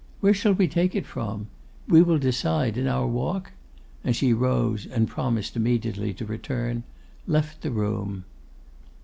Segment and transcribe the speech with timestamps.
[0.19, 1.45] Where shall we take it from?
[1.87, 3.51] We will decide in our walk?'
[4.03, 6.81] and she rose, and promised immediately to return,
[7.27, 8.25] left the room.